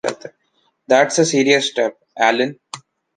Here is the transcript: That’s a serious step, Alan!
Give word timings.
That’s 0.87 1.19
a 1.19 1.25
serious 1.27 1.69
step, 1.69 1.95
Alan! 2.17 2.59